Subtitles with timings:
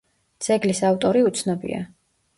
[0.45, 1.87] ძეგლის ავტორი უცნობია.